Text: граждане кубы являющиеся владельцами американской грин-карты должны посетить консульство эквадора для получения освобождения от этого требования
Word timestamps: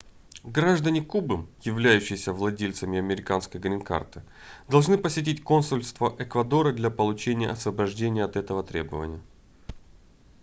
граждане 0.43 1.03
кубы 1.05 1.47
являющиеся 1.61 2.33
владельцами 2.33 2.97
американской 2.97 3.61
грин-карты 3.61 4.23
должны 4.67 4.97
посетить 4.97 5.43
консульство 5.43 6.15
эквадора 6.17 6.71
для 6.73 6.89
получения 6.89 7.49
освобождения 7.49 8.23
от 8.23 8.35
этого 8.35 8.63
требования 8.63 9.21